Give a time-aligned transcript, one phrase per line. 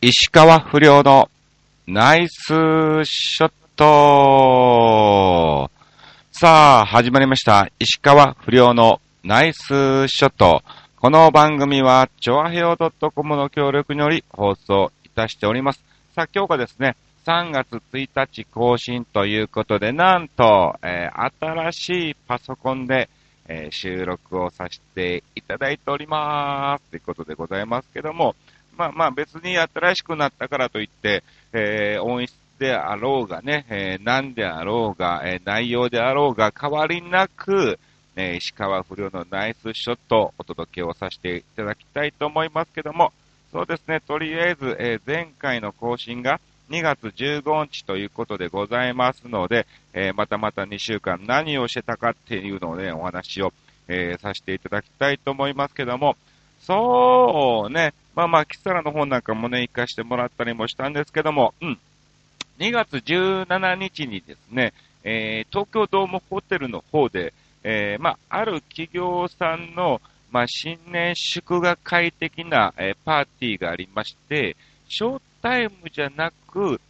[0.00, 1.28] 石川不良の
[1.88, 2.44] ナイス
[3.02, 5.68] ショット
[6.30, 7.68] さあ、始まりました。
[7.80, 10.62] 石川不良のナイスショット。
[11.00, 15.82] この番組は、チョアヘオ .com の協力により放送いたしております。
[16.14, 16.94] さあ、今日がですね、
[17.26, 23.08] 3月1日更新ということで、なんと、えー新しいパソコンで、
[23.48, 26.84] えー収録をさせていただいております。
[26.90, 28.36] ということでございますけども、
[28.78, 37.78] まあまあ別に新しくなったからといって、えー音質であろうがね、えー何であろうが、えー内容であろうが変わりなく、
[38.14, 43.12] えー石川不良のナイスショットをお届けをさせていただきたいと思いますけども、
[43.50, 53.52] そうですね、とりあえず、えー前回の更新が2月15日ということでございますので、えーまたまた2週間何をしてたかっていうのをね、お話を、
[53.88, 56.16] えーさせていただきたいと思いますけども、
[56.60, 61.78] そうね、まあまあ、キサラの方なんかもね、行かしてもらったりもしたんですけども、うん。
[62.58, 64.72] 2月17日にですね、
[65.04, 70.00] えー東京ドームホテルの方で、えーまあ、ある企業さんの、
[70.32, 74.56] まあ、新年祝賀会的な、えーパーティーがありまして、
[74.88, 76.80] ショータイムじゃなく、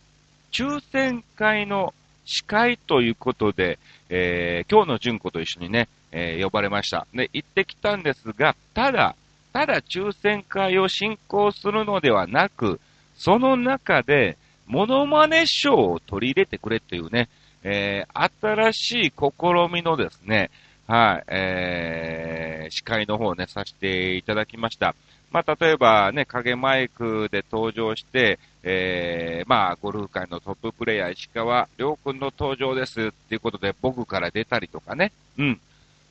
[0.51, 1.93] 抽選会の
[2.25, 7.07] 司会ということで、えー今日の純子と一緒にね、えー呼ばれました。
[7.13, 9.15] で、行ってきたんですが、ただ、
[9.59, 12.79] ただ抽選会を進行するのではなく、
[13.17, 17.29] その中で、モノマネショーを取り入れてくれというね、
[17.65, 19.33] えー新しい試
[19.75, 20.53] みのですね、
[20.87, 24.95] はい、えー司会の方をね、させていただきました。
[25.33, 35.61] まあ、例えばね、影マイクで登場して、えーまあ、ゴルフ界のトッププレイヤー、石川亮君の登場ですっていうことで、僕から出たりとかね、うん。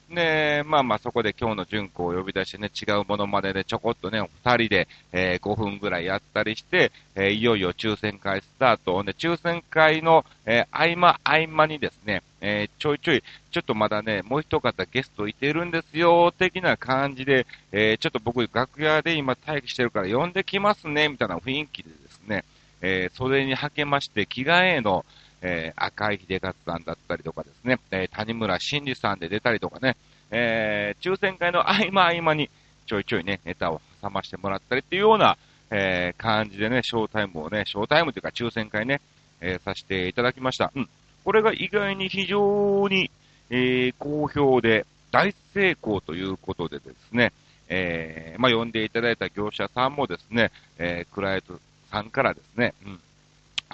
[0.10, 9.04] で、まあまあそこで今日の純子を呼び出してね、違うものまででちょこっとね、二人で、えー5分ぐらいやったりして、えーいよいよ抽選会スタート。
[9.04, 22.46] で、抽選会の、えー合間合間にですね、えーちょいちょい、ちょっとまだね、もう一方ゲストいてるんですよ、的な感じで、えーちょっと僕楽屋で今待機してるから呼んできますね、みたいな雰囲気でですね、
[22.82, 25.06] えー袖にはけまして、着替えの、
[25.42, 29.96] えー赤井秀勝さんだったりとかですね、えー谷村新司さんで出たりとかね、
[30.32, 32.50] えー抽選会の合間合間に
[32.86, 35.38] ちょいちょいね、ネタを挟ましてもらったりっていうような、
[35.70, 39.02] えー感じでね、ショータイムをね、ショータイムというか抽選会ね、
[39.42, 40.72] えーさせていただきました。
[40.76, 40.90] うん。
[41.24, 43.12] これが意外に非常に、
[43.50, 47.32] えー好評で大成功ということでですね、
[47.70, 51.60] えーまあ、呼んでいただいた業者さんもですね、えークライアント
[51.92, 53.00] さんからですね、うん、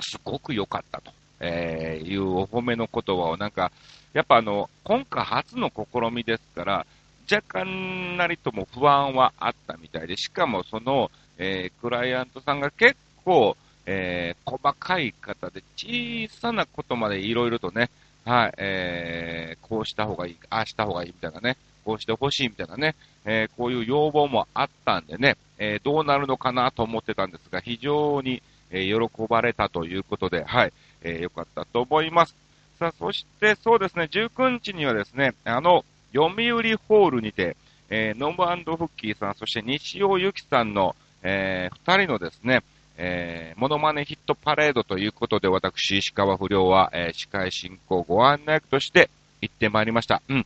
[0.01, 1.11] すごく良かったと、
[1.45, 3.71] えーいうお褒めの言葉をなんか、
[4.13, 6.85] やっぱあの、今回初の試みですから、
[7.31, 12.95] 若干なりとも不安はあったみたいで、しかもその、えークライアントさんが結
[13.25, 17.89] 構、えー細かい方で小さなことまでいろいろとね、
[18.25, 22.95] はい、えーこうした方がいい、ああした方がいいみたいなね、こうしてほしいみたいなね、
[23.25, 32.35] えーこういう要望もあったんでね、えーどうなるのかなと思ってたんですが、非常に、えー喜ばれたということで、はい、えーよかったと思います。
[32.79, 37.55] さあ、そしてそうですね、19日にはですね、あの、読売ホールにて、
[37.89, 38.37] えーノム
[38.77, 42.63] フッキーさん、そして西尾由紀さんの、えー二人のですね、
[42.97, 49.09] えーモノマネヒットパレードということで、私、石川不良は、えー司会進行ご案内役として
[49.41, 50.21] 行ってまいりました。
[50.29, 50.45] うん。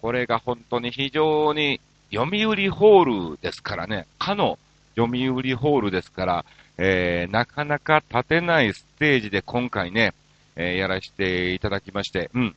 [0.00, 1.80] これが本当に非常に、
[2.12, 4.58] 読売ホールですからね、かの
[4.96, 6.44] 読売ホールですから、
[6.78, 10.14] えーなかなか立てないステージで今回ね、
[10.56, 12.54] えーやらせていただきまして、うん。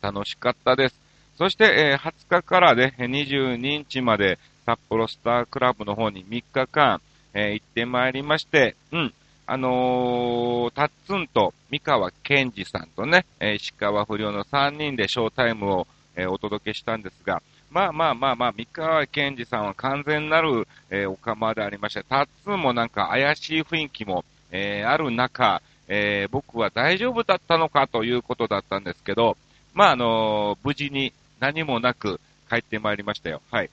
[0.00, 0.94] 楽しかったです。
[1.36, 7.00] そして、えー20日からね、22日まで札幌スタークラブの方に3日間、
[7.34, 9.14] えー行ってまいりまして、うん。
[9.46, 29.36] あのー、タッツンと三河健二さんとね、え石川不良の3人でショータイムを、えお届けしたんですが、まあまあまあまあ、三河健二さんは完全なる、えーお釜でありまして、タッツンもなんか怪しい雰囲気も、えーある中、えー僕は大丈夫だったのかということだったんですけど、
[29.72, 33.40] まああのー無事に何もなく帰ってまいりましたよ。
[33.52, 33.70] はい。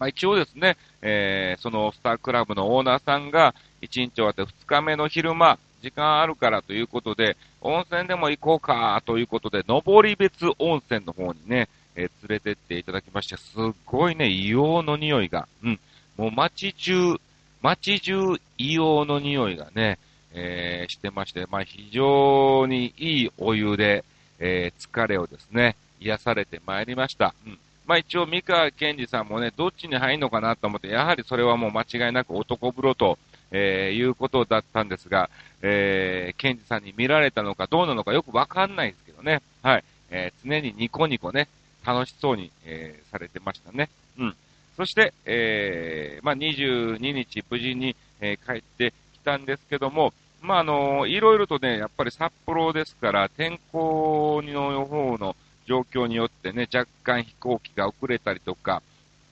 [0.00, 15.80] まあ一応ですね、えーそのスタークラブのオーナーさんが1日終わって2日目の昼間、時間あるからということで、温泉でも行こうかということで、登別温泉の方にね、えー連れてっていただきまして、すっごいね、硫黄の匂いが、うん、
[16.16, 17.20] もう街中、
[17.60, 19.98] 街中硫黄の匂いがね、
[20.32, 24.04] えーしてまして、まあ非常にいいお湯で、
[24.38, 27.34] えー疲れをですね、癒されてまいりました。
[27.44, 27.58] うん。
[27.86, 33.18] まあ一応、三河健二さんもね、どっちに入るのかなと思って、やはりそれはもう間違いなく男風呂と、
[33.50, 35.30] えー、いうことだったんですが、
[35.62, 39.40] えー、ケンジさんに見られたのかどうなのかよくわかんないですけどね。
[39.62, 39.84] はい。
[40.10, 41.48] えー、常にニコニコね、
[41.88, 43.88] 楽しそうに、えー、されてましたね。
[44.18, 44.36] うん。
[44.76, 50.12] そして、えー、まあ、22日無事に、えー、帰ってきたんですけども、
[50.42, 55.34] まあ、あのいろいろとね、やっぱり札幌ですから、天候の方の
[55.66, 58.82] 状況によってね、若干飛行機が遅れたりとか、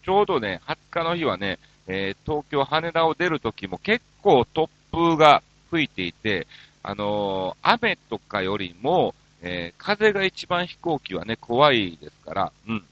[0.02, 6.46] ちょうどね、20日の日はね、えー、東京、羽田を出るときも結構突風が吹いていて、
[6.82, 12.84] あのー、雨とかよりも、えー、風が一番飛行機はね、怖いですから、うん。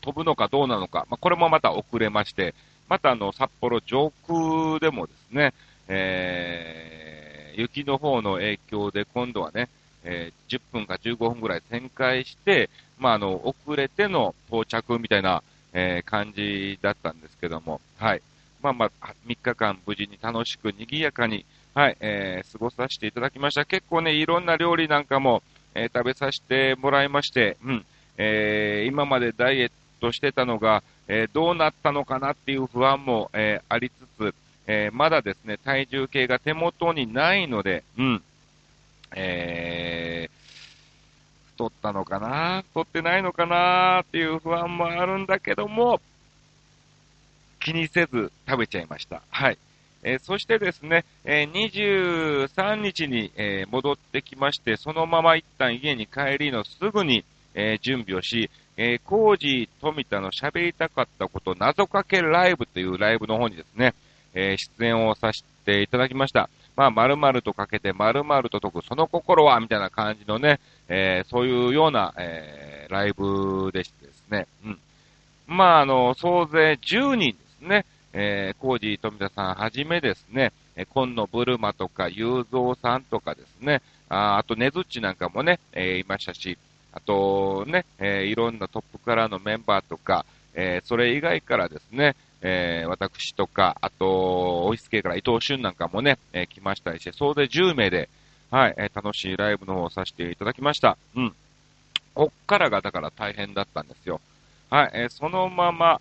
[0.00, 2.54] 飛ぶのかどうなのか、まあ、これもまた遅れまして、
[2.88, 5.52] またあの、札幌上空でもですね、
[5.88, 9.68] えー、雪の方の影響で今度はね、
[10.04, 15.42] えー、10分か15分ぐらい展開して、まあ、あの、遅れての到着みたいな、
[15.72, 18.22] えー、感じだったんですけども、はい。
[18.62, 23.64] まあまあ、3日間無事に楽しく賑やかに、はい、えー、過ごさせていただきました。
[23.64, 25.42] 結構ね、いろんな料理なんかも、
[25.76, 27.84] えー、食べさせてもらいまして、うん、
[28.16, 29.70] えー、今までダイエッ
[30.00, 34.34] トしてたのが、えー、どうなったのかなっていう不安も、え、ありつつ、
[34.66, 38.22] え、まだですね、体重計が手元にないので、うん、
[39.14, 40.28] え、
[41.52, 42.62] 太ったのかな？
[42.68, 44.00] 太ってないのかな？
[44.02, 46.00] っていう不安もあるんだけども、
[47.60, 49.22] 気にせず食べちゃいました。
[49.30, 49.58] はい。
[50.08, 57.24] えー、そしてですね、えー、23日に、えー、戻ってきまして、そのまま一旦家に帰りのすぐに、
[57.58, 63.94] え準備をし、えー、コージ富田の喋りたかったこと、謎かけライブというライブの方にですね、
[64.34, 66.50] え出演をさせていただきました。
[66.76, 74.78] まあ、〇〇とかけて〇〇と解く、その心は、みたいな感じのね、え、そういうような、え、ライブでしてですね、うん。
[75.48, 77.86] まあ、あの、総勢10人ですね、
[78.18, 86.56] えー、コージー富田さんはじめですね、えー、今野ブルマとか、雄三さんとかですね、ああと、ねずっちなんかもね、えー、いましたし、
[86.92, 90.24] あとね、えー、いろんなトップからのメンバーとか、
[90.54, 98.08] えー、それ以外からですね、えー、私とか、あと、オフィス系から伊藤俊なんかもね、えー、来ましたりして、総勢10名で、
[98.50, 100.96] はい、えー、楽しいライブの方をさせていただきました。
[101.14, 101.34] うん。
[102.14, 104.22] こっからがだから大変だったんですよ。
[104.70, 106.00] はい、えー、そのまま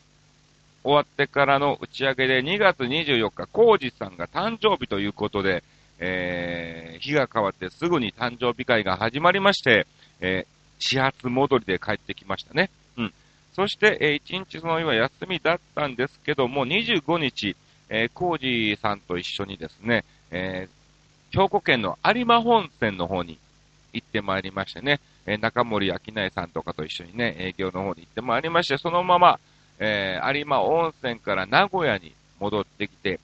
[0.85, 5.63] 終わってからの打ち上げで2月24日、コージさんが誕生日ということで、
[5.97, 9.87] えー、日が変わってすぐに誕生日会が始まりまして、
[10.21, 10.47] えー、
[10.77, 12.69] 始発戻りで帰ってきましたね。
[12.97, 13.13] うん
[13.53, 17.55] そして、えー、1日その日は休みだったんですけども、25日、
[17.89, 23.39] えー、コージーさんと一緒にですね、えー、兵庫県の有馬本線の方に
[23.93, 29.39] 行ってまいりましてね、えー、中森明内さんとかと一緒にね、営業の方に行ってまいりまして、そのまま、
[29.79, 33.19] えー、有馬温泉から名古屋に戻ってきて、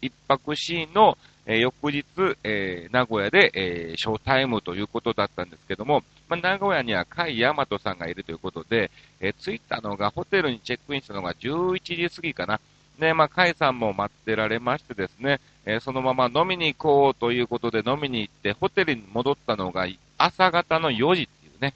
[0.00, 1.16] 一泊シーンの、
[1.46, 2.04] えー、翌日、
[2.44, 8.90] えー、名古屋で、えー、ショータイムということだったんですけども、まあ、名古屋には甲斐大和さんがいるということで、
[9.20, 12.60] えー、着いたのが、ホテルにチェックインしたのが11時過ぎかな。
[12.98, 19.86] ね、まあ、甲斐さんも待ってられましてですね、えー、そのまま飲みに行こうということで飲みに行って、ホテルに戻ったのが
[20.18, 21.74] 朝方の4時っていうね、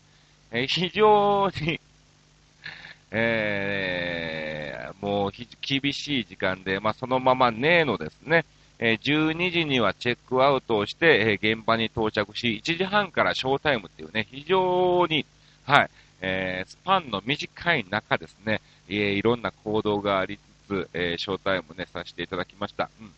[0.51, 1.81] えー、非常に
[3.11, 8.45] えー、もう厳しい時間で、まあ、そのままねえのですね、
[8.79, 15.25] え、12時にはチェックアウトをして、え、現場に到着し、1時半からショータイムっていうね、非常に、
[15.65, 22.91] はい、えー、スパンの短い中ですね、えー、いろんな行動がありつつ、えー、ショータイムね、させていただきました。
[23.01, 23.11] うん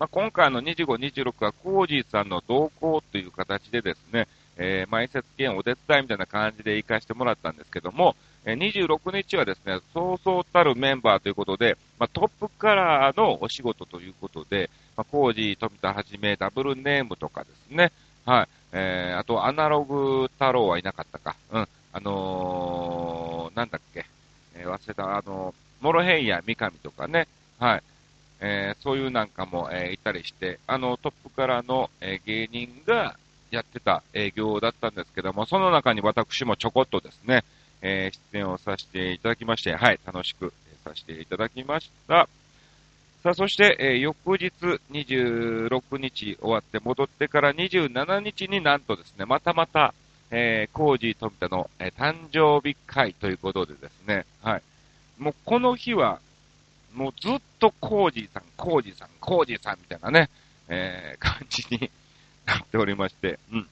[0.00, 17.92] まあ、今回の25、26はコージーさんの同行という形でですね、えー、前説兼お手伝いみたいな感じで行かしてもらったんですけども、え26日はですね、そうそうたるメンバーということで、まあ、トップカラーのお仕事ということで、まあ、コージー、富田はじめ、ダブルネームとかですね、
[18.24, 24.06] はい、えー、あと、アナログ太郎はいなかったか、うん、あのー、なんだっけ、
[24.54, 27.28] えー、忘れた、あのー、モロヘイヤ、三上とかね、
[27.58, 27.82] はい、
[28.40, 33.16] えー、そういうなんかも、えー、いたりして、あの、トップからの、えー、芸人が
[33.50, 37.44] やってた営業だったんですけども、その中に私もちょこっとですね、
[37.82, 40.52] えー、出演をさせていただきまして、はい、楽しく、
[40.84, 42.28] させていただきました。
[43.22, 44.50] さあ、そして、えー、翌日
[44.90, 49.94] 26日終わって戻ってから27日になんとですね、またまた、
[50.30, 54.62] えー、コージー富田の、えー、誕生日会ということでですね、はい。
[55.18, 56.20] もうこの日は、
[56.94, 60.30] もうずっとコージーさん、コージーさん、コージーさんみたいなね、
[60.68, 61.90] えー、感じに
[62.50, 63.68] なっておりまして、うん。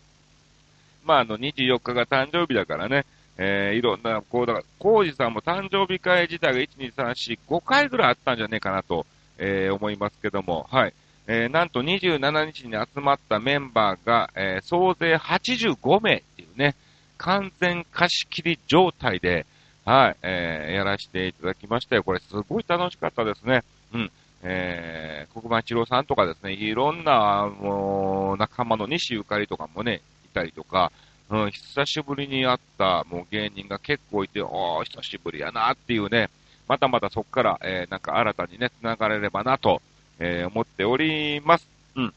[1.04, 3.04] まあ、あの、24日が誕生日だからね、
[3.38, 9.06] えー、いろんな、こう、だから、コージさんも誕生日会自体が1、2、3、4、5回ぐらいあったんじゃねえかなと、
[9.38, 10.94] えー、思いますけども、はい。
[11.28, 16.74] えー、なんと27日に集まったメンバーが、えー、総勢85名っていうね、
[17.18, 19.44] 完全貸し切り状態で、
[19.84, 22.02] はい、えー、やらせていただきましたよ。
[22.02, 23.62] これすごい楽しかったですね。
[23.92, 24.10] うん。
[24.42, 30.92] えー、国番一郎さんとかですね、いろんな、もう、仲間の西ゆかりとかもね、いたりとか、
[31.30, 36.30] うん、久しぶりに会った、もう芸人が結構いて、おー、久しぶりやなっていうね、
[36.68, 39.82] またまたそこから、えー、なんか新たにね、繋がれればなと、
[40.18, 41.68] えー、思っております。
[41.96, 42.14] うん。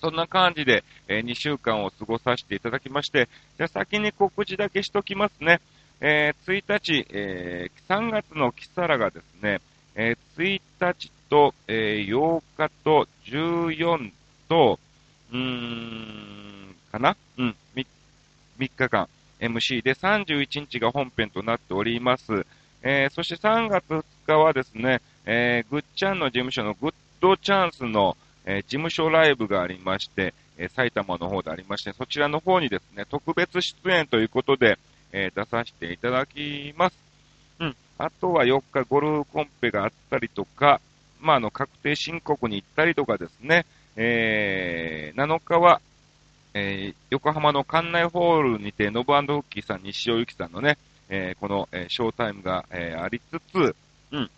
[0.00, 5.60] そんな感じで、えー、2週間を過ごさせていただきまして、じゃあ先に告知だけしときますね。
[6.00, 9.60] えー、1日、えー、3月のキサラがですね、
[9.94, 14.12] えー、1日と、えー、8日と14
[14.48, 14.78] と、
[15.32, 17.16] うーん、かな？
[17.38, 17.86] うん、3,
[18.58, 19.08] 3日間
[19.40, 22.44] MC で31日が本編となっております。
[22.82, 34.78] えー、そして3月2日はですね、えー、ぐっちゃんの事務所のグッドチャンスの、えー、事務所ライブがありまして、え、埼玉の方でありまして、そちらの方にですね、特別出演ということで、
[35.12, 36.96] え、出させていただきます。
[37.60, 37.76] うん。
[37.98, 40.80] あとは4日ゴルフコンペがあったりとか、
[41.20, 45.80] まあ、あの、確定申告に行ったりとかですね、えー、7日は、
[46.54, 53.76] えー、横浜の館内ホールにて、ノブフッキーさん、西尾由紀さんのね、えー、この、えー、ショータイムが、えー、ありつつ、
[54.12, 54.30] うん。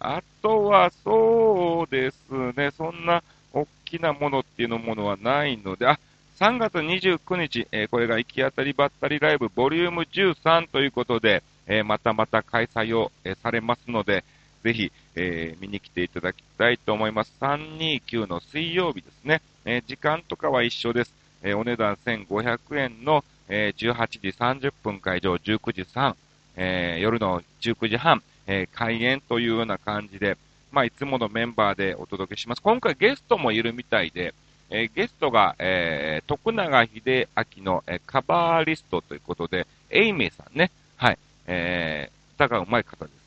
[0.00, 2.16] あとは、そうです
[2.56, 3.22] ね、そんな
[3.52, 5.98] 大きなものっていうのものはないので、あ、
[6.38, 14.24] 3月29日、えー、これが行き当たりばったりライブボリューム13ということで、えー、またまた開催を、えー、されますので、
[14.64, 17.32] ぜひ、え見に来ていただきたいと思います。
[17.40, 19.42] 329の水曜日ですね。
[19.64, 21.12] え時間とかは一緒です。
[21.42, 26.14] えお値段1500円の、え18時30分会場、19時3、
[26.56, 30.36] え夜の19時半、え開演というような感じで、
[30.72, 32.62] まあ、いつものメンバーでお届けします。
[32.62, 34.34] 今回ゲストもいるみたいで、
[34.70, 43.23] えゲストが、えー、徳永秀明の、えカバーリストということで、エイメイさんね、はい、えー、歌が上手い方です、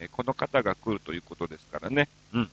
[0.00, 2.50] えこの方が来るということですからね、うん。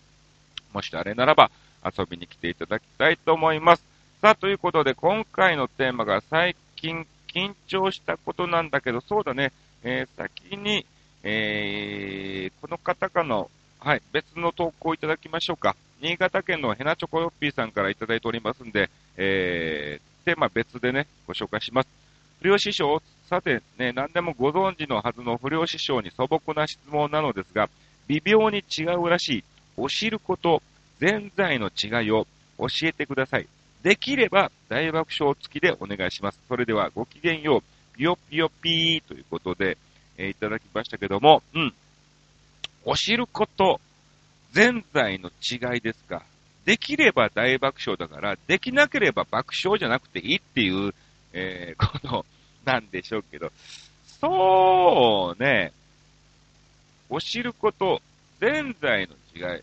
[0.73, 1.49] もしあれならば、
[1.83, 3.83] 遊びに来ていただきたいと思います。
[4.21, 10.85] さあ、ということで、今回のテーマが最近緊張したことなんだけど、そうだね、えー、先に、
[11.23, 13.49] えー、この方からの、
[13.79, 15.75] はい、別の投稿いただきましょうか。
[16.01, 21.89] 新潟県のヘナチョコヨッピーさんからいただいておりますんで、えー、テーマ別でね、ご紹介します。
[22.41, 27.69] 不良師匠、さてね、何でもご存知のはずの不良師匠に素朴な質問なのですが、
[28.07, 29.43] 微妙に違うらしい、
[29.75, 30.61] お知ること、
[30.99, 32.25] ぜんざいの違いを
[32.57, 33.47] 教えてください。
[33.83, 36.39] できれば大爆笑付きでお願いします。
[36.47, 39.77] それではごきげんよう、ぴよぴよぴーということで、
[40.17, 41.73] えー、いただきましたけども、うん。
[42.85, 43.81] お知ること、
[44.53, 46.23] ぜんざいの違いですか。
[46.63, 50.93] できれば大爆笑だから、できなければ爆笑じゃなくていいっていう、
[51.33, 52.25] えー、こと
[52.67, 53.49] なんでしょうけど、
[54.19, 55.71] そうね、
[57.09, 58.01] お知ること、
[58.41, 59.61] ぜんざいの違い。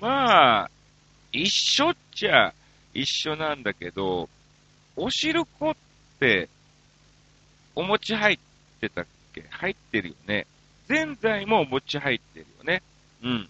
[0.00, 0.70] まあ、
[1.30, 2.52] 一緒っちゃ
[2.92, 4.28] 一緒なんだけど、
[4.96, 5.74] おしるこっ
[6.18, 6.48] て、
[7.76, 8.38] お餅入っ
[8.80, 9.44] てたっけ？
[9.48, 10.46] 入ってるよね。
[10.88, 12.82] ぜんざいもお餅入ってるよね。
[13.22, 13.48] うん。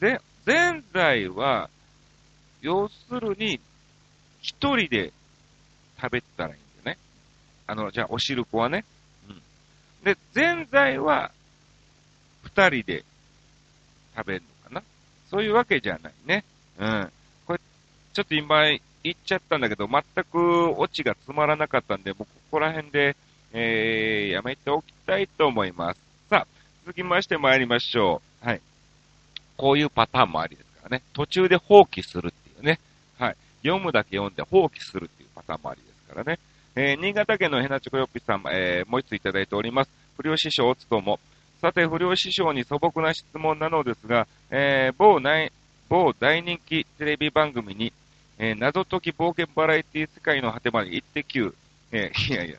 [0.00, 1.70] ぜ、ぜんざいは、
[2.60, 3.60] 要するに、
[4.42, 5.12] 一人で
[6.02, 6.63] 食べたらいい。
[7.66, 8.84] あの、じゃあ、おしるこはね。
[9.28, 9.42] うん。
[10.04, 11.30] で、ぜんざいは、
[12.42, 13.04] 二人で
[14.16, 14.82] 食べるのかな
[15.30, 16.44] そういうわけじゃないね。
[16.78, 17.10] うん。
[18.14, 18.66] ちょっと今
[19.02, 23.16] 言っちゃったんだけど、全くオチがつまらなかったんで、もうここら辺で、
[23.52, 26.00] えー、やめておきたいと思います。
[26.30, 26.46] さあ、
[26.86, 28.46] 続きまして参りましょう。
[28.46, 28.60] はい。
[29.56, 31.02] こういうパターンもありですからね。
[31.12, 32.78] 途中で放棄するっていうね。
[33.18, 33.36] はい。
[33.64, 36.38] 読むだけ読んで放棄するっていうパターンもありですからね。
[36.76, 39.90] えー、新潟県のヘナチョコヨッピさん、えー、もう一ついただいております。
[40.16, 41.20] 不良師匠おつとも。
[41.60, 45.52] さて、不良師匠に素朴な質問なのですが、えー、某内、
[45.88, 47.92] 某大人気テレビ番組に
[48.38, 51.54] えー、謎解き冒険バラエティ世界の果てまで行ってきゅう
[51.92, 52.58] えー、 いやいや、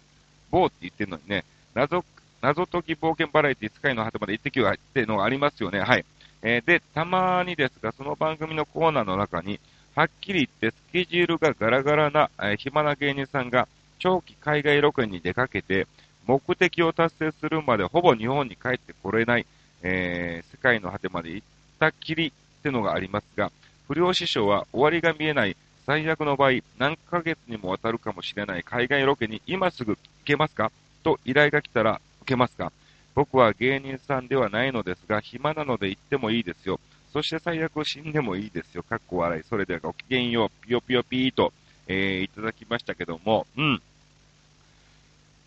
[0.49, 1.43] 棒って言ってんのにね、
[1.73, 2.05] 謎、
[2.41, 5.79] 謎解き冒険バラエティ世界の果てまで行ってきゅうっていうのがありますよね。
[5.79, 6.05] はい。
[6.41, 9.59] えー、で、たまにですが、その番組のコーナーの中に、
[9.95, 13.67] はっきり言ってスケジュールがガラガラな、えー、暇な芸人さんが
[13.99, 15.87] 長期海外ロケに出かけて、
[16.27, 19.45] 目的を達成するまでほぼ日本に帰ってこれない、
[19.83, 21.47] えー、世界の果てまで行っ
[21.79, 23.51] たきりってのがありますが、
[23.87, 30.71] 不良師匠は終わりが見えない最悪の場合、何ヶ月にもわたるかもしれない海外ロケに今すぐ行けますか？
[31.03, 32.71] と依頼が来たら受けますか？
[33.13, 36.79] 僕は芸人さんではないのですが、暇なので行ってもいいですよ。
[37.13, 38.83] そして最悪死んでもいいですよ。
[38.83, 39.43] かっこ笑い。
[39.43, 41.53] それではごきげんよう、ぴよぴよぴーと、
[41.87, 43.81] えー、いただきましたけども、うん。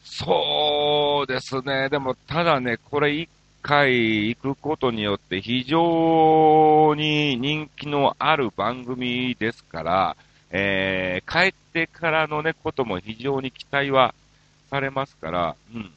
[0.04, 1.88] そうですね。
[1.88, 3.28] でも、ただね、これ一
[3.62, 10.16] 回行くことによって非常に人気のある番組ですから、
[10.50, 14.14] えー、帰ってからのね、ことも非常に期待は
[14.70, 15.90] されますから、うん。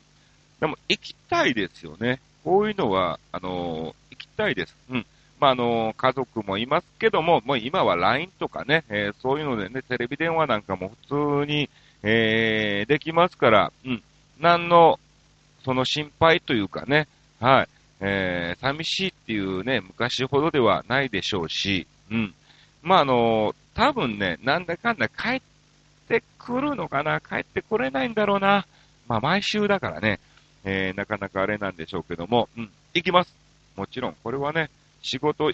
[0.60, 2.20] でも、行きたいですよね。
[2.44, 4.76] こういうのは、あのー、行きたいです。
[4.90, 5.06] うん。
[5.42, 11.68] まあ、あの、家族もいますけども、もう今は LINE とかね、えー、そういうのでね、テレビ電話なんかも普通に、
[12.04, 14.04] えー、できますから、うん。
[14.40, 15.00] 何の、
[15.66, 17.08] その心配というかね、
[17.40, 17.68] はい、
[18.02, 22.36] えー、寂しいっていうね、昔ほどではないでしょうし、うん。
[22.84, 25.42] まあ、あの多分ね、なんだかんだ帰っ
[26.08, 28.68] てくるのかな帰ってこれないんだろうな。
[29.08, 30.20] まあ、毎週だからね、
[30.64, 33.36] えー、なかなかあれなんでしょうけども、うん、行きます。
[33.76, 34.70] もちろん、これはね、
[35.02, 35.52] 仕事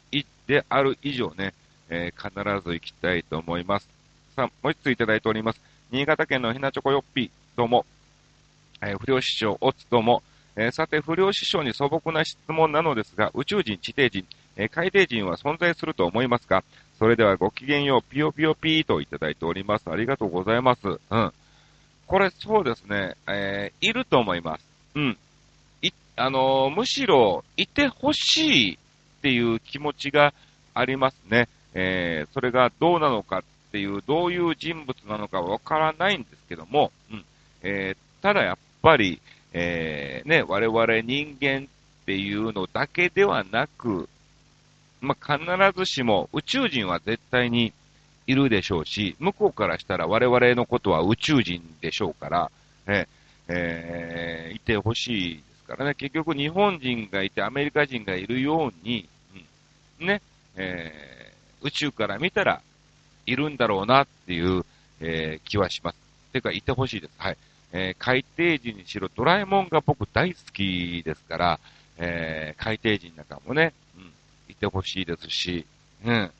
[0.48, 1.54] である以上ね、
[1.90, 3.90] えー、必ず行きたいと思います。
[4.36, 5.62] さあ、もう一ついただいております。
[5.92, 7.86] 新潟県のひなチョコよっぴ、どうも。
[8.82, 10.22] えー、不良師匠、おつどうも。
[10.56, 14.26] えー、さて、不良師匠に素朴な質問なのですが、宇宙人、地底人、
[14.56, 16.64] え、海底人は存在すると思いますか？
[16.98, 19.88] それではごきげんよう、ぴよぴよぴーといただいております。
[19.88, 20.82] ありがとうございます。
[20.88, 21.34] うん。
[22.08, 24.66] これ、そうですね、え、いると思います。
[24.96, 25.18] うん。
[25.84, 28.80] い、あの、むしろ、いてほしい
[29.18, 30.34] っていう気持ちが
[30.74, 31.48] ありますね。
[31.74, 37.26] えー、それがどうなのかっていう、どういう人物なのかわからないんですけども、うん。
[37.64, 39.22] えー、ただやっぱり、
[39.54, 44.08] えー、ね、我々人間っていうのだけではなく、
[45.02, 47.74] まあ、必ずしも宇宙人は絶対に
[48.26, 52.52] いるでしょうし、向こうからしたら我々のことは宇宙人でしょうから、
[52.88, 53.08] ね、
[53.48, 55.94] えー、いてほしいからね。
[55.96, 59.08] 結局日本人がいてアメリカ人がいるように、
[60.00, 60.22] うん、ね、
[60.56, 62.62] えー、宇宙から見たら
[63.26, 64.66] いるんだろうなっていう、
[65.02, 65.98] えー、気はします。
[66.34, 67.14] てか、いてほしいです。
[67.18, 67.38] はい。
[67.74, 71.60] えー、海底人にしろ、ドラえもんが僕大好きですから、
[71.98, 74.12] えー、海底人なんかもね、うん、
[74.48, 75.66] いてほしいですし、
[76.06, 76.32] うん。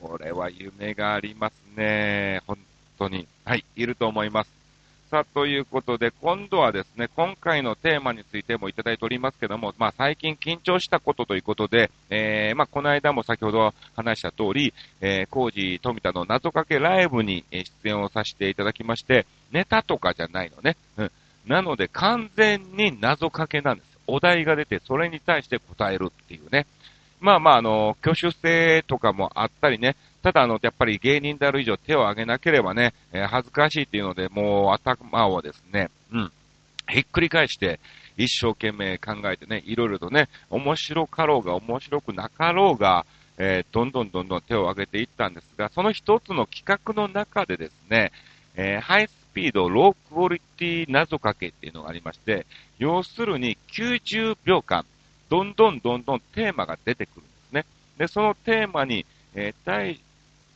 [0.00, 2.42] これは夢がありますね。
[2.46, 2.58] 本
[2.98, 3.26] 当に。
[3.44, 4.50] はい、いると思います。
[5.10, 20.76] さあ、ということで、今度はですね、今回のテーマについてもいただいておりますけども、まあ、最近緊張したことということで、えー、まあ、この間も先ほど話した通り、えー、コー富田の謎かけライブに出演をさせていただきまして、ネタとかじゃないのね。
[20.96, 21.10] うん。
[21.46, 23.98] なので、完全に謎かけなんです。
[24.06, 26.66] お題が出て、それに対して答えるっていうね。
[27.20, 36.32] まあまあ、あの、挙手制とかもあったりね、ただ、あの、やっぱり芸人である以上手を挙げなければね、えー、恥ずかしいっていうので、もう頭をですね、うん、
[36.88, 37.78] ひっくり返して、
[38.16, 43.04] 一生懸命考えてね、いろいろとね、面白かろうが面白くなかろうが、
[43.36, 48.10] えー、どんどんどんどん手を挙げていったんですが、その一つの企画の中でですね、
[48.56, 52.46] えー、ハイスピードロークオリティ謎かけっていうのがありまして、
[52.78, 54.86] 要するに90秒間、
[55.28, 57.66] どんどんどんどんテーマが出てくるんですね。
[57.98, 60.00] で、そのテーマに、えー、対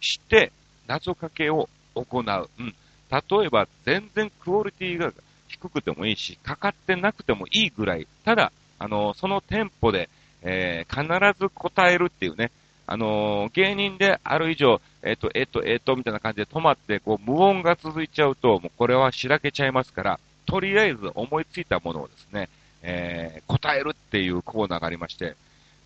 [0.01, 0.53] して
[0.87, 2.51] 謎かけを行う。
[2.59, 2.75] うん。
[3.11, 5.13] 例えば、全然クオリティが
[5.49, 10.09] 低くてもいいし、かかってなくてもいいぐらい、ただ、あの、そのテンポで、
[10.43, 12.51] えー、必ず答えるっていうね、
[12.87, 22.49] あのー、芸人である以上、えっ、ー、と、えっ、と、えっ、と、みたいな感じで止まって、こう、無音が続いちゃうと、もうこれはしらけちゃいますから、とりあえず思いついたものをですね、
[22.83, 25.37] えー、答えるっていうコーナーがありまして、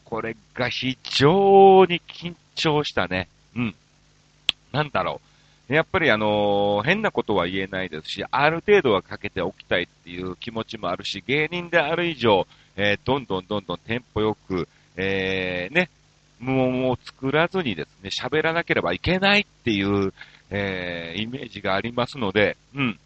[0.04, 3.28] これが非常に緊張したね。
[3.56, 3.74] うん。
[4.72, 5.20] なんだろ
[5.68, 5.74] う。
[5.74, 15.88] やっぱりあの、変なことは言えないですし、ある程度はかけておきたいっていう気持ちもあるし、芸人である以上、えー、どんどんどんどんテンポよく、えー、ね、
[16.40, 20.12] 無音を作らずにですね、喋らなければいけないっていう、
[20.50, 22.98] えー、イメージがありますので、うん。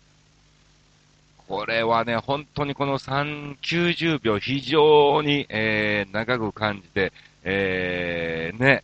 [1.46, 7.12] これはね、本当にこの3、90秒非常に、えー、長く感じて、
[7.44, 8.82] えー、ね、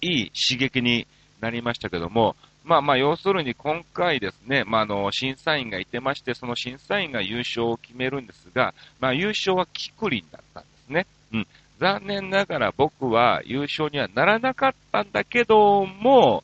[0.00, 1.06] いい刺激に
[1.40, 11.06] なりましたけども、まあまあ、要するに今回ですね、まあ、の、審査員がいてまして、その審査員が優勝を決めるんですが、まあ、優勝はキクリンだったんですね。
[11.32, 11.46] うん。
[11.78, 16.42] 残念ながら僕は優勝にはならなかったんだけども、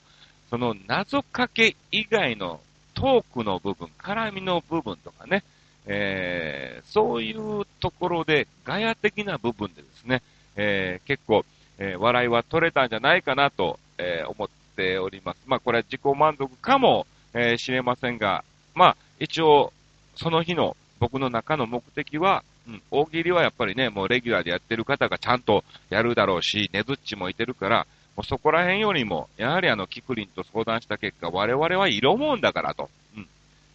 [0.48, 2.61] その謎かけ以外の
[2.94, 5.42] トークの部分、絡みの部分とかね、
[5.87, 10.22] えー、そういうところで、ガヤ的な部分でですね、
[10.57, 11.44] えー、結構、
[11.78, 15.38] えー、笑いは取れたんじゃないかなと、え、思ってております。
[15.46, 19.72] まあ、これは自己満足かも、えー、知れませんが、まあ、一応、
[20.16, 32.88] その日の僕の中の目的はうん、大喜利はやっぱりね、もうレギュラーでやってる方がちゃんとやるだろうし、ねずっちもいてるから、もうそこら辺よりも、やはりあの、キクリンと相談した結果、我々は色もんだからと。
[33.16, 33.28] うん。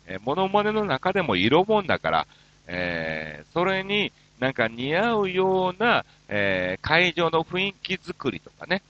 [0.08, 2.28] えー、モノマネの中でも色もんだから、
[2.68, 8.82] えー、それになんか似合うような、えー、会場の雰囲気作りとかね。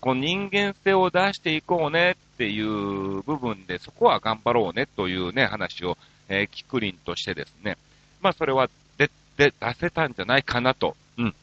[0.00, 7.76] こう人間性を出していこうねっていう部分で、そこは頑張ろうねというね、話を、えー、キクリンとしてですね。
[8.22, 11.34] まあ、それは、で、で、出せたんじゃないかなと、うん、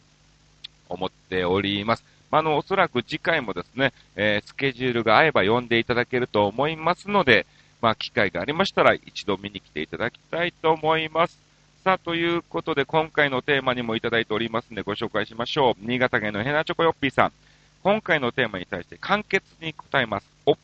[0.90, 2.04] 思っております。
[2.32, 7.46] まあの、おそらく次回もですね、えー、スケジュールが合えば読んでいただけると思いますので、
[7.82, 11.38] まあ、機会がありましたら一度見に来ていただきたいと思います。
[11.84, 15.74] さあ、ということで、今回のテーマにもいただいておりますので、ご紹介しましょう。
[15.80, 17.32] 新潟県のヘナチョコヨッピーさん。
[17.88, 20.28] 今回のテーマに対して簡潔に答えます。
[20.46, 20.58] お、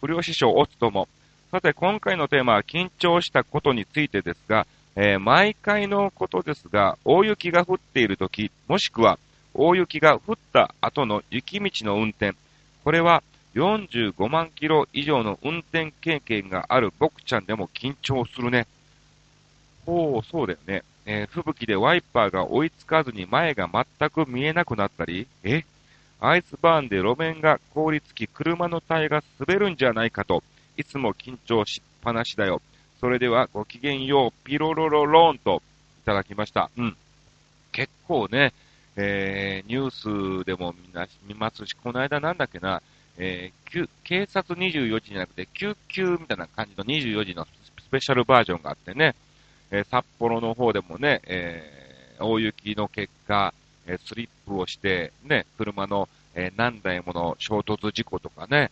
[0.00, 1.06] 不良師匠、おつとも。
[1.50, 9.18] さて、今回のテーマは緊張したことについてですが、えー、毎回のことですが、大雪が降っているとき、もしくは
[9.52, 12.34] 大雪が降った後の雪道の運転。
[12.84, 13.22] これは
[13.54, 18.66] 45万キロ以上の運転経験がある僕ちゃんでも緊張するね。
[19.84, 20.84] ほう、そうだよね。
[21.04, 25.64] えー、吹雪でワイパーが追いつかずに前が全く見えなくなったり、え？
[26.24, 30.44] アイスバーンで路面が凍りつき車のタイが滑るんじゃないかと、
[30.76, 32.62] いつも緊張しっぱなしだよ。
[33.00, 35.60] それではごきげんよう、ピロロロローンと
[36.00, 36.70] いただきました。
[36.78, 36.96] うん。
[37.72, 38.52] 結構ね、
[38.94, 42.80] えー、ニュースでもみんな見ますし、この間なんだっけな、
[43.18, 49.16] えー、警察24時じゃなくて、救急みたいな感じの24時のスペシャルバージョンがあってね、
[49.72, 53.52] えー、札幌の方でもね、えー、大雪の結果、
[53.86, 58.70] えスリップをして、ね、車の、え何台もの衝突事故とかね、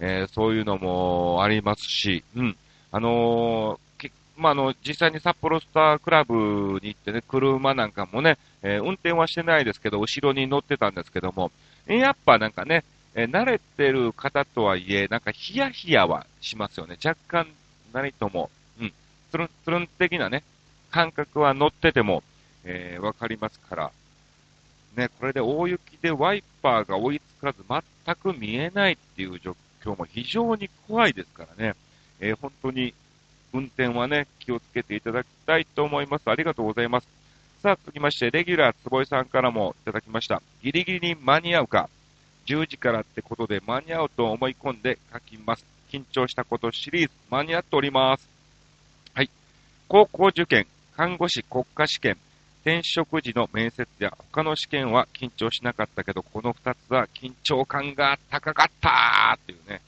[0.00, 2.56] えそういうのもありますし、うん。
[2.90, 3.78] あの
[4.36, 11.52] まあ、の、実際に札幌スタークラブに行ってね、車なんかもね、えー、運転はしてないですけど、後ろに乗ってたんですけども、
[11.86, 16.96] やっぱなんかね、えー、慣れてる方とはいえ、なんかヒヤヒヤはしますよね。
[17.04, 17.46] 若干、
[17.92, 18.92] 何とも、うん、
[19.30, 20.42] つるん、つるん的なね、
[20.90, 22.22] 感覚は乗ってても、
[22.64, 23.92] えー、わかりますから、
[24.96, 31.74] ね、これで大雪でワイパーが追いつかず全く見えないっていう状況も非常に怖いですからね、
[32.20, 32.94] えー、本当に
[33.52, 36.22] 運転はね、気をつけていただきたいと思います。
[36.26, 37.08] ありがとうございます。
[37.62, 40.42] さあ、続きまして、レギュラー坪井さんからもいただきました。
[40.62, 41.88] ギリギリに間に合うか
[42.46, 45.64] ?10 時からってことで間に合うと思い込んで書きます。
[45.90, 48.28] 緊張したことシリーズ、間に合っております。
[49.14, 49.30] はい。
[49.86, 52.16] 高校受験、看護師国家試験、
[52.64, 59.80] 転職時の面接や他の試験は緊張しなかったけど、この2つは緊張感が高かったっていうね、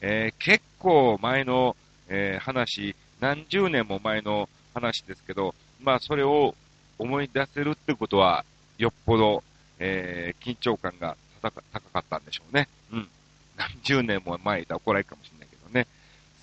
[0.00, 1.76] えー、結構前の、
[2.08, 6.54] えー、話何十年も前の話ですけど、まあそれを
[6.98, 8.44] 思い出せるってことは、
[8.78, 9.42] よっぽど、
[9.78, 12.68] えー、緊張感が高かったんでしょうね。
[12.92, 13.08] うん。
[13.56, 15.86] 何十年も前だ怒られるかもしれないけどね。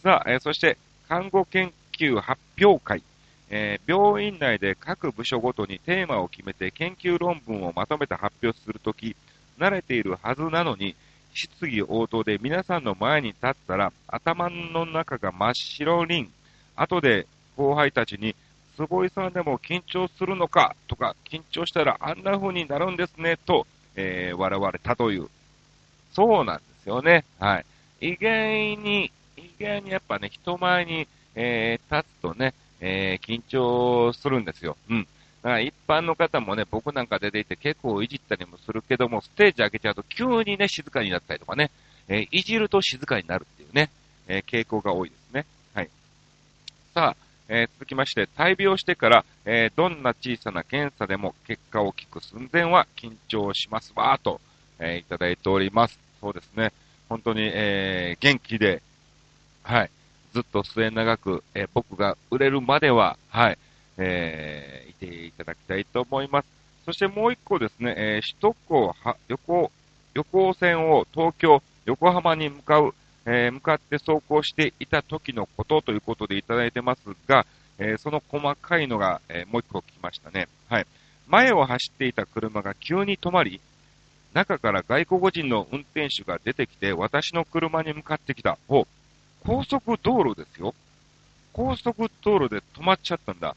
[0.03, 3.03] さあ、えー、そして、看護研究発表会。
[3.49, 9.15] えー、病院内で各部署ごとにテーマを決めて研究論文をまとめて発表するとき、
[9.57, 10.95] 慣れているはずなのに、
[11.33, 16.29] 質疑応答で皆さんの前に立ったら、頭の中が真っ白に
[16.75, 18.35] 後で後輩たちに、
[18.75, 25.29] 坪井さんでも緊張するのかとか、緊張したらあんな風になるんですね、と、えー、笑われたという。
[26.11, 27.25] そうなんですよね。
[27.39, 27.65] はい。
[27.99, 34.77] 意外に、意外にやっぱね、人前に、えー、立つとね、えー、緊張するんですよ。
[34.89, 35.07] うん。
[35.41, 41.71] だから一般の方もね、僕なんか出ていて結構いじったりもするけども、ステージ上げちゃうと急にね、静かになったりとかね、
[42.07, 43.89] えー、いじると静かになるっていうね、
[44.27, 45.45] えー、傾向が多いですね。
[45.73, 45.89] はい
[46.93, 47.15] さあ、
[47.49, 54.41] えー、続きまして、大病してから、え、どんな小さな検査でも結果を聞く寸前は緊張しますわ、と、
[54.79, 55.99] えー、いただいております。
[56.19, 56.73] そうですね。
[57.07, 58.81] 本当に、え元気で、
[59.63, 59.91] はい、
[60.37, 63.57] ずっと末永く、え僕が売れるまでは、はい、
[63.97, 66.47] えーいていただきたいと思います。
[66.85, 69.71] そしてもう一個ですね、え首都高は、旅行、
[70.13, 72.93] 旅行船を東京、横浜に向かう、
[73.25, 77.47] えー、向かって走行していた時のことということでいただいてますが、
[77.79, 80.47] えー、その細かいのが、えー、もう一個来ましたね。
[80.69, 80.85] はい。
[81.27, 83.59] 前を走っていた車が急に止まり、
[84.33, 88.59] 中から外国人の運転手が出てきて、私の車に向かってきた。
[88.69, 88.85] お、
[89.47, 90.75] 高速道路ですよ。
[91.53, 93.55] 高速道路で止まっちゃったんだ。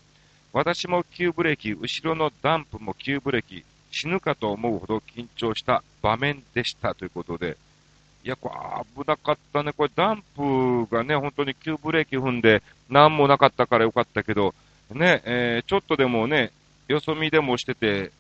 [0.53, 7.57] 私も急ブレーキ、後ろのダンプも急ブレーキ、死ぬかと思うほど緊張した場面でしたということで、
[8.23, 8.51] いや、こ
[8.97, 9.73] れ危なかったね。
[9.73, 14.55] これダンプがね、本当に急ブレーキ踏んで、何もなかったからよかったけど、
[14.93, 16.53] ね、えー、ちょっとでもね、
[16.87, 18.13] よそ見でもしてて、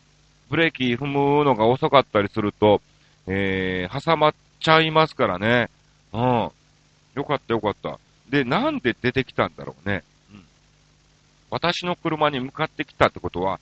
[0.48, 2.82] ブレーキ踏むのが遅かったりすると、
[3.28, 5.70] えー、挟まっちゃいますからね。
[6.12, 6.50] うん。
[7.14, 7.98] よかったよかった。
[8.28, 10.04] で、なんで出てきたんだろうね。
[10.32, 10.44] うん。
[11.50, 13.60] 私の車に向かってきたってことは、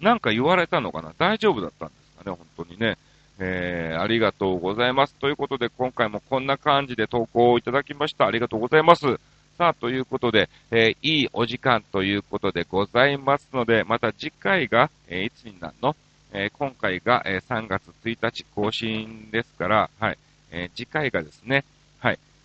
[0.00, 1.14] なんか言われたのかな？
[1.18, 2.96] 大丈夫だったんですかね、本当にね。
[3.38, 5.14] えー、ありがとうございます。
[5.14, 8.26] ということで、今回もこんな感じで投稿をいただきました。
[8.26, 9.18] ありがとうございます。
[9.58, 15.96] さあ、ということで、えー、いいお時間ということでございますので、また次回が、えー、いつになるの？
[16.32, 20.18] えー、今回が、え3月1日更新ですから、はい、
[20.50, 21.64] え次回がですね、はい、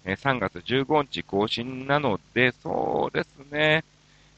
[0.05, 3.83] え3月15日更新なので、そうですね、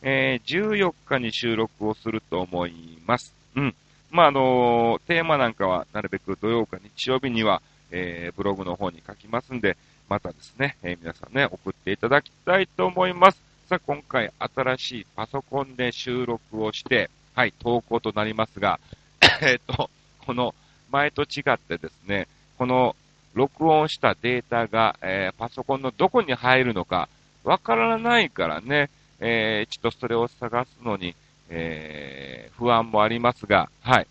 [0.02, 3.34] え14日に収録をすると思います。
[3.56, 3.76] うん。
[4.12, 9.78] まあ、あのー、テーマなんかはなるべく土曜か日曜日には、えー、ブログの方に書きますんで、
[10.10, 13.42] またですね、え、皆さんね、送っていただきたいと思います。
[13.70, 18.82] さあ、今回新しいパソコンで収録をして、はい、投稿となりますが、
[19.42, 19.90] えっと、
[20.26, 20.54] この
[20.92, 22.98] 前と違ってですね、この
[23.34, 27.10] 録音したデータが、えー、パソコンのどこに入るのか
[27.44, 28.90] わからないからね、
[29.20, 31.16] えー、ちょっとそれを探すのに、
[31.50, 34.08] えー、不安もありますが、はい。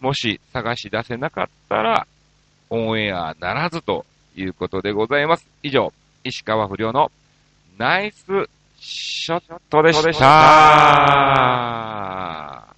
[0.00, 2.06] もし探し出せなかったら、
[2.68, 4.04] オンエアならずと
[4.36, 5.46] いうことでございます。
[5.62, 5.92] 以上、
[6.24, 7.10] 石川不良の
[7.78, 8.24] ナイス
[8.78, 12.75] ショットでした。